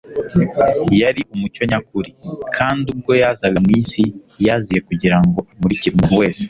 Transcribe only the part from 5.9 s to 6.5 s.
umuntu wese."